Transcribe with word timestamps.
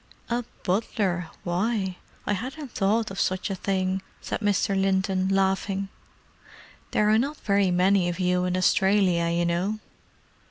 "A 0.31 0.43
butler—why. 0.63 1.97
I 2.25 2.33
hadn't 2.33 2.71
thought 2.71 3.11
of 3.11 3.19
such 3.19 3.51
a 3.51 3.55
thing," 3.55 4.01
said 4.19 4.39
Mr. 4.39 4.75
Linton, 4.75 5.27
laughing. 5.29 5.89
"There 6.89 7.07
are 7.11 7.19
not 7.19 7.37
very 7.37 7.69
many 7.69 8.09
of 8.09 8.19
you 8.19 8.45
in 8.45 8.57
Australia, 8.57 9.29
you 9.29 9.45
know." 9.45 9.79